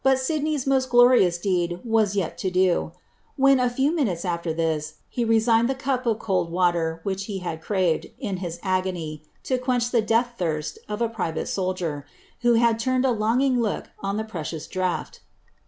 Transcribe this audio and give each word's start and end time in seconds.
^.n.iey's 0.03 0.65
most 0.65 0.89
gloiious 0.89 1.39
deed 1.39 1.79
was 1.85 2.15
yet 2.15 2.35
to 2.35 2.49
dn; 2.49 2.91
when, 3.35 3.59
a 3.59 3.69
few 3.69 3.91
nimvites 3.95 4.25
after 4.25 4.51
lliis, 4.51 4.93
he 5.07 5.23
resinned 5.23 5.67
the 5.69 5.75
cup 5.75 6.07
of 6.07 6.17
cold 6.17 6.51
■water 6.51 6.99
which 7.03 7.25
he 7.25 7.37
had 7.37 7.61
craved, 7.61 8.07
in 8.17 8.37
his 8.37 8.59
agony, 8.63 9.21
to 9.43 9.59
quench 9.59 9.91
the 9.91 10.01
dealh 10.01 10.25
lhirsl 10.39 10.79
of 10.89 11.03
a 11.03 11.07
private 11.09 11.45
soldier, 11.45 12.03
who 12.41 12.53
had 12.55 12.79
turned 12.79 13.05
a 13.05 13.11
longing 13.11 13.61
took 13.61 13.89
on 13.99 14.17
the 14.17 14.23
precious 14.23 14.65
draught. 14.65 15.19